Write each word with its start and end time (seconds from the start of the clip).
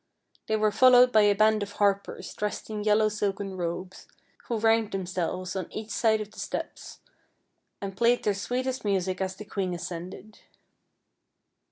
They 0.47 0.55
were 0.55 0.71
fol 0.71 0.93
lowed 0.93 1.11
by 1.11 1.21
a 1.21 1.35
band 1.35 1.61
of 1.61 1.73
harpers 1.73 2.33
dressed 2.33 2.71
in 2.71 2.83
yellow 2.83 3.07
silken 3.07 3.55
robes, 3.55 4.07
who 4.45 4.57
ranged 4.57 4.93
themselves 4.93 5.55
on 5.55 5.71
each 5.71 5.91
side 5.91 6.19
of 6.21 6.31
the 6.31 6.39
steps 6.39 7.01
and 7.79 7.95
played 7.95 8.23
their 8.23 8.33
sweetest 8.33 8.83
music 8.83 9.21
as 9.21 9.35
the 9.35 9.45
queen 9.45 9.75
ascended. 9.75 10.39